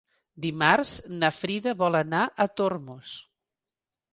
Dimarts 0.45 0.93
na 1.23 1.29
Frida 1.39 1.75
vol 1.83 1.99
anar 2.01 2.25
a 2.25 2.49
Tormos. 2.61 3.13